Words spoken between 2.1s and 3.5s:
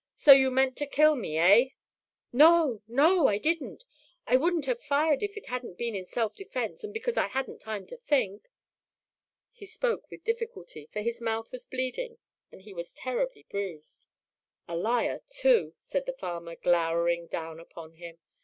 "No, no! I